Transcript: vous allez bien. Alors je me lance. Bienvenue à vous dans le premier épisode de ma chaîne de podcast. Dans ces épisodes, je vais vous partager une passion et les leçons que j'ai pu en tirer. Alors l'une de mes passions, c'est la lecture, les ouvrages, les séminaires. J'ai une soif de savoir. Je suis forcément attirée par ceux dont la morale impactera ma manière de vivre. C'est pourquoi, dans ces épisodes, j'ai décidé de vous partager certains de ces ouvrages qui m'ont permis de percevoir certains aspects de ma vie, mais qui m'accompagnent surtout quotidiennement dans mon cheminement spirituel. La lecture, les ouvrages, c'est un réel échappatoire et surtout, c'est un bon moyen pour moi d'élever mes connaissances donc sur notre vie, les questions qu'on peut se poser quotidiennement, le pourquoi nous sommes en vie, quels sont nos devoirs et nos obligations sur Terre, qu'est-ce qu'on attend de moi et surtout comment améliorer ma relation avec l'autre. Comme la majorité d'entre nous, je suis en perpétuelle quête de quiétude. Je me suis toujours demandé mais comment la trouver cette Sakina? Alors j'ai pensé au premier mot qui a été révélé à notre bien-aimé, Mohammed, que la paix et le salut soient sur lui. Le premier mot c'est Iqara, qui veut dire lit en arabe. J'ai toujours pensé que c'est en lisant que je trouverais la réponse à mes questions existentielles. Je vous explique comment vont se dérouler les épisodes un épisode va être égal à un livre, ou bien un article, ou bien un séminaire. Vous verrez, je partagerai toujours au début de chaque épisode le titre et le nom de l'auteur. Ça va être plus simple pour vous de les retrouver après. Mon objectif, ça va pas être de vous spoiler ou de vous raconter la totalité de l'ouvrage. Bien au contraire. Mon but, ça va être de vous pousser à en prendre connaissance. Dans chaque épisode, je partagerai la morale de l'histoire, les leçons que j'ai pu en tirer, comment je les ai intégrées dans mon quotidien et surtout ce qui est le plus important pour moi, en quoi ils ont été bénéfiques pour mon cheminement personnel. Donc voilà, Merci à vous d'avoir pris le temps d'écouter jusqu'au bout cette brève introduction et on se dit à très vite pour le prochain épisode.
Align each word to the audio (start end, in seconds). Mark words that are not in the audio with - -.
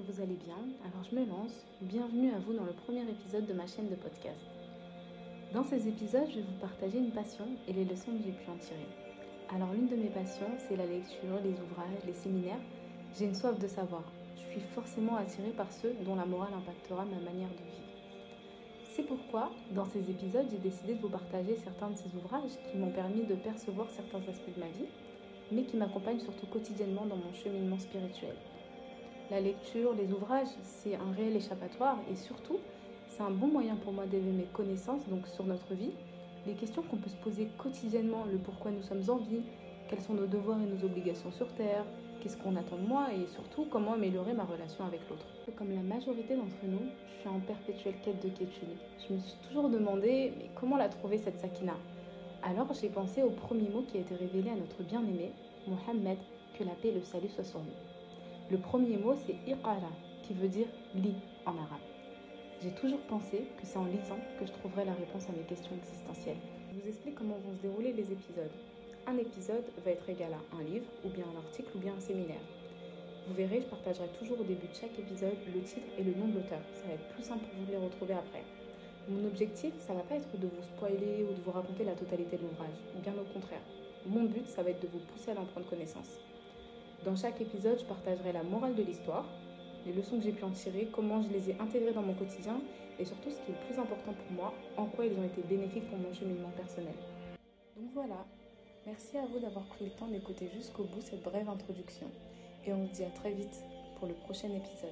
vous 0.00 0.20
allez 0.20 0.38
bien. 0.44 0.58
Alors 0.84 1.04
je 1.08 1.14
me 1.14 1.24
lance. 1.24 1.64
Bienvenue 1.80 2.32
à 2.32 2.38
vous 2.38 2.52
dans 2.52 2.64
le 2.64 2.72
premier 2.72 3.02
épisode 3.02 3.46
de 3.46 3.52
ma 3.52 3.66
chaîne 3.66 3.88
de 3.88 3.94
podcast. 3.94 4.50
Dans 5.52 5.62
ces 5.62 5.86
épisodes, 5.86 6.26
je 6.30 6.36
vais 6.36 6.42
vous 6.42 6.60
partager 6.60 6.98
une 6.98 7.12
passion 7.12 7.44
et 7.68 7.72
les 7.72 7.84
leçons 7.84 8.10
que 8.12 8.24
j'ai 8.24 8.32
pu 8.32 8.50
en 8.50 8.56
tirer. 8.56 8.88
Alors 9.54 9.72
l'une 9.72 9.86
de 9.86 9.94
mes 9.94 10.08
passions, 10.08 10.50
c'est 10.58 10.76
la 10.76 10.86
lecture, 10.86 11.38
les 11.44 11.52
ouvrages, 11.52 12.04
les 12.06 12.12
séminaires. 12.12 12.58
J'ai 13.16 13.26
une 13.26 13.36
soif 13.36 13.56
de 13.58 13.68
savoir. 13.68 14.02
Je 14.36 14.50
suis 14.50 14.60
forcément 14.74 15.16
attirée 15.16 15.54
par 15.56 15.70
ceux 15.70 15.94
dont 16.04 16.16
la 16.16 16.26
morale 16.26 16.54
impactera 16.54 17.04
ma 17.04 17.20
manière 17.20 17.50
de 17.50 17.62
vivre. 17.62 17.84
C'est 18.96 19.06
pourquoi, 19.06 19.50
dans 19.72 19.84
ces 19.84 20.10
épisodes, 20.10 20.46
j'ai 20.50 20.58
décidé 20.58 20.94
de 20.94 21.00
vous 21.00 21.08
partager 21.08 21.56
certains 21.62 21.90
de 21.90 21.96
ces 21.96 22.10
ouvrages 22.16 22.58
qui 22.70 22.78
m'ont 22.78 22.92
permis 22.92 23.24
de 23.24 23.34
percevoir 23.34 23.88
certains 23.90 24.28
aspects 24.28 24.54
de 24.54 24.60
ma 24.60 24.68
vie, 24.68 24.90
mais 25.52 25.62
qui 25.62 25.76
m'accompagnent 25.76 26.20
surtout 26.20 26.46
quotidiennement 26.46 27.06
dans 27.06 27.16
mon 27.16 27.32
cheminement 27.32 27.78
spirituel. 27.78 28.34
La 29.30 29.40
lecture, 29.40 29.94
les 29.94 30.12
ouvrages, 30.12 30.48
c'est 30.62 30.96
un 30.96 31.12
réel 31.16 31.34
échappatoire 31.34 31.96
et 32.12 32.14
surtout, 32.14 32.58
c'est 33.08 33.22
un 33.22 33.30
bon 33.30 33.46
moyen 33.46 33.74
pour 33.76 33.92
moi 33.92 34.04
d'élever 34.04 34.32
mes 34.32 34.48
connaissances 34.52 35.08
donc 35.08 35.26
sur 35.28 35.44
notre 35.44 35.72
vie, 35.72 35.92
les 36.46 36.52
questions 36.52 36.82
qu'on 36.82 36.98
peut 36.98 37.08
se 37.08 37.16
poser 37.16 37.48
quotidiennement, 37.56 38.26
le 38.30 38.36
pourquoi 38.36 38.70
nous 38.70 38.82
sommes 38.82 39.02
en 39.08 39.16
vie, 39.16 39.40
quels 39.88 40.02
sont 40.02 40.12
nos 40.12 40.26
devoirs 40.26 40.60
et 40.60 40.66
nos 40.66 40.84
obligations 40.84 41.32
sur 41.32 41.48
Terre, 41.54 41.86
qu'est-ce 42.20 42.36
qu'on 42.36 42.54
attend 42.56 42.76
de 42.76 42.86
moi 42.86 43.06
et 43.14 43.26
surtout 43.28 43.64
comment 43.70 43.94
améliorer 43.94 44.34
ma 44.34 44.44
relation 44.44 44.84
avec 44.84 45.00
l'autre. 45.08 45.26
Comme 45.56 45.74
la 45.74 45.80
majorité 45.80 46.36
d'entre 46.36 46.62
nous, 46.64 46.90
je 47.14 47.20
suis 47.20 47.28
en 47.28 47.40
perpétuelle 47.40 47.94
quête 48.04 48.22
de 48.22 48.28
quiétude. 48.28 48.76
Je 49.08 49.14
me 49.14 49.18
suis 49.20 49.38
toujours 49.48 49.70
demandé 49.70 50.34
mais 50.36 50.50
comment 50.54 50.76
la 50.76 50.90
trouver 50.90 51.16
cette 51.16 51.38
Sakina? 51.38 51.76
Alors 52.42 52.74
j'ai 52.74 52.90
pensé 52.90 53.22
au 53.22 53.30
premier 53.30 53.70
mot 53.70 53.84
qui 53.90 53.96
a 53.96 54.00
été 54.00 54.14
révélé 54.14 54.50
à 54.50 54.56
notre 54.56 54.82
bien-aimé, 54.82 55.32
Mohammed, 55.66 56.18
que 56.58 56.64
la 56.64 56.72
paix 56.72 56.88
et 56.88 56.92
le 56.92 57.02
salut 57.02 57.30
soient 57.30 57.42
sur 57.42 57.60
lui. 57.60 57.72
Le 58.50 58.58
premier 58.58 58.96
mot 58.96 59.14
c'est 59.26 59.36
Iqara, 59.50 59.92
qui 60.22 60.34
veut 60.34 60.48
dire 60.48 60.66
lit 60.94 61.16
en 61.46 61.52
arabe. 61.52 61.80
J'ai 62.62 62.70
toujours 62.70 63.00
pensé 63.00 63.44
que 63.60 63.66
c'est 63.66 63.78
en 63.78 63.86
lisant 63.86 64.18
que 64.38 64.46
je 64.46 64.52
trouverais 64.52 64.84
la 64.84 64.94
réponse 64.94 65.28
à 65.28 65.32
mes 65.32 65.44
questions 65.44 65.74
existentielles. 65.76 66.36
Je 66.72 66.80
vous 66.80 66.88
explique 66.88 67.14
comment 67.14 67.34
vont 67.34 67.52
se 67.52 67.62
dérouler 67.62 67.92
les 67.92 68.12
épisodes 68.12 68.52
un 69.06 69.18
épisode 69.18 69.64
va 69.84 69.90
être 69.90 70.08
égal 70.08 70.32
à 70.32 70.56
un 70.56 70.62
livre, 70.62 70.86
ou 71.04 71.10
bien 71.10 71.24
un 71.28 71.36
article, 71.36 71.68
ou 71.76 71.78
bien 71.78 71.92
un 71.92 72.00
séminaire. 72.00 72.40
Vous 73.28 73.34
verrez, 73.34 73.60
je 73.60 73.66
partagerai 73.66 74.08
toujours 74.18 74.40
au 74.40 74.44
début 74.44 74.66
de 74.66 74.74
chaque 74.74 74.98
épisode 74.98 75.36
le 75.52 75.60
titre 75.60 75.86
et 75.98 76.02
le 76.02 76.14
nom 76.14 76.28
de 76.28 76.36
l'auteur. 76.36 76.60
Ça 76.72 76.88
va 76.88 76.94
être 76.94 77.08
plus 77.12 77.22
simple 77.22 77.44
pour 77.44 77.58
vous 77.58 77.66
de 77.66 77.72
les 77.72 77.84
retrouver 77.84 78.14
après. 78.14 78.42
Mon 79.08 79.26
objectif, 79.26 79.74
ça 79.78 79.92
va 79.92 80.00
pas 80.00 80.16
être 80.16 80.38
de 80.38 80.46
vous 80.46 80.62
spoiler 80.62 81.24
ou 81.28 81.34
de 81.34 81.40
vous 81.44 81.50
raconter 81.50 81.84
la 81.84 81.92
totalité 81.92 82.36
de 82.36 82.42
l'ouvrage. 82.42 82.76
Bien 83.02 83.12
au 83.12 83.28
contraire. 83.32 83.60
Mon 84.06 84.24
but, 84.24 84.48
ça 84.48 84.62
va 84.62 84.70
être 84.70 84.80
de 84.80 84.88
vous 84.88 85.00
pousser 85.12 85.32
à 85.32 85.40
en 85.40 85.44
prendre 85.44 85.68
connaissance. 85.68 86.20
Dans 87.04 87.16
chaque 87.16 87.40
épisode, 87.40 87.78
je 87.78 87.84
partagerai 87.84 88.32
la 88.32 88.42
morale 88.42 88.74
de 88.74 88.82
l'histoire, 88.82 89.26
les 89.86 89.92
leçons 89.92 90.18
que 90.18 90.24
j'ai 90.24 90.32
pu 90.32 90.44
en 90.44 90.50
tirer, 90.50 90.88
comment 90.92 91.22
je 91.22 91.28
les 91.28 91.50
ai 91.50 91.56
intégrées 91.60 91.92
dans 91.92 92.02
mon 92.02 92.14
quotidien 92.14 92.60
et 92.98 93.04
surtout 93.04 93.30
ce 93.30 93.36
qui 93.36 93.50
est 93.50 93.54
le 93.54 93.66
plus 93.66 93.78
important 93.78 94.12
pour 94.12 94.32
moi, 94.32 94.54
en 94.76 94.86
quoi 94.86 95.04
ils 95.04 95.18
ont 95.18 95.24
été 95.24 95.42
bénéfiques 95.42 95.88
pour 95.90 95.98
mon 95.98 96.12
cheminement 96.14 96.52
personnel. 96.56 96.94
Donc 97.76 97.90
voilà, 97.92 98.24
Merci 98.86 99.16
à 99.16 99.24
vous 99.24 99.38
d'avoir 99.38 99.64
pris 99.64 99.86
le 99.86 99.90
temps 99.92 100.08
d'écouter 100.08 100.50
jusqu'au 100.54 100.84
bout 100.84 101.00
cette 101.00 101.22
brève 101.22 101.48
introduction 101.48 102.06
et 102.66 102.72
on 102.74 102.86
se 102.86 102.92
dit 102.92 103.04
à 103.04 103.10
très 103.10 103.32
vite 103.32 103.64
pour 103.98 104.06
le 104.06 104.12
prochain 104.12 104.48
épisode. 104.48 104.90